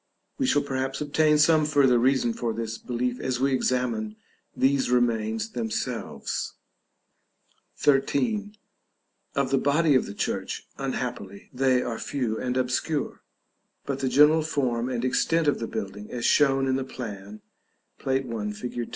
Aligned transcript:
We 0.39 0.47
shall 0.47 0.63
perhaps 0.63 0.99
obtain 0.99 1.37
some 1.37 1.63
further 1.63 1.99
reason 1.99 2.33
for 2.33 2.53
this 2.53 2.79
belief 2.79 3.19
as 3.19 3.39
we 3.39 3.53
examine 3.53 4.15
these 4.57 4.89
remains 4.89 5.49
themselves.§ 5.51 6.55
XIII. 8.09 8.51
Of 9.35 9.51
the 9.51 9.59
body 9.59 9.93
of 9.93 10.07
the 10.07 10.15
church, 10.15 10.65
unhappily, 10.79 11.51
they 11.53 11.83
are 11.83 11.99
few 11.99 12.39
and 12.39 12.57
obscure; 12.57 13.21
but 13.85 13.99
the 13.99 14.09
general 14.09 14.41
form 14.41 14.89
and 14.89 15.05
extent 15.05 15.47
of 15.47 15.59
the 15.59 15.67
building, 15.67 16.09
as 16.09 16.25
shown 16.25 16.65
in 16.67 16.77
the 16.77 16.83
plan, 16.83 17.41
Plate 17.99 18.25
I. 18.25 18.51
fig. 18.53 18.87